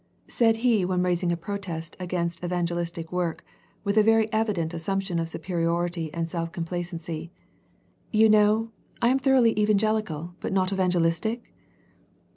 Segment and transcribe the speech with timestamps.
[0.27, 3.45] Said he when rais ing a protest against evangelistic work,
[3.83, 7.31] with a very evident assumption of superiority and self complacency,"
[8.19, 11.53] You know, I am thorough ly evangelical but not evangelistic